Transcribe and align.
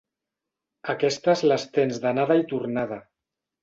Aquestes 0.93 1.45
les 1.53 1.69
tens 1.79 2.03
d'anada 2.09 2.43
i 2.43 2.47
tornada. 2.57 3.03